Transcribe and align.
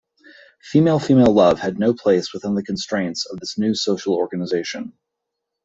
Female-female 0.63 1.31
love 1.31 1.59
had 1.59 1.77
no 1.77 1.93
place 1.93 2.33
within 2.33 2.55
the 2.55 2.63
constraints 2.63 3.23
of 3.27 3.39
this 3.39 3.59
new 3.59 3.75
social 3.75 4.15
organization. 4.15 4.93